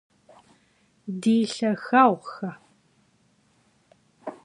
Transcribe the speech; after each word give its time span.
Di 1.21 1.37
lhaxeğuxe! 1.51 2.49